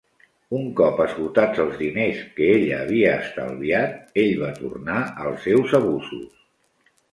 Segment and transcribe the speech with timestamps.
[0.59, 6.45] Un cop esgotats els diners que ella havia estalviat, ell va tornar als seus abusos.